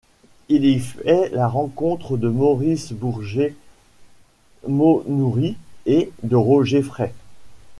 [0.49, 7.13] Il y fait la rencontre de Maurice Bourgès-Maunoury et de Roger Frey.